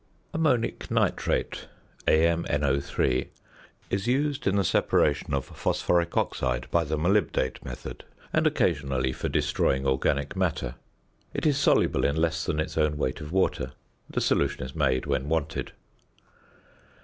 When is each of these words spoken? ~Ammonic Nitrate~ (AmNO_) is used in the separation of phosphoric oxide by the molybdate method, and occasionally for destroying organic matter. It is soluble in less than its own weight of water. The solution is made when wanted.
~Ammonic 0.33 0.89
Nitrate~ 0.89 1.67
(AmNO_) 2.07 3.27
is 3.91 4.07
used 4.07 4.47
in 4.47 4.55
the 4.55 4.63
separation 4.63 5.35
of 5.35 5.45
phosphoric 5.45 6.17
oxide 6.17 6.65
by 6.71 6.83
the 6.83 6.97
molybdate 6.97 7.63
method, 7.63 8.03
and 8.33 8.47
occasionally 8.47 9.13
for 9.13 9.29
destroying 9.29 9.85
organic 9.85 10.35
matter. 10.35 10.73
It 11.35 11.45
is 11.45 11.59
soluble 11.59 12.03
in 12.03 12.15
less 12.15 12.45
than 12.47 12.59
its 12.59 12.79
own 12.79 12.97
weight 12.97 13.21
of 13.21 13.31
water. 13.31 13.73
The 14.09 14.21
solution 14.21 14.63
is 14.65 14.73
made 14.73 15.05
when 15.05 15.29
wanted. 15.29 15.71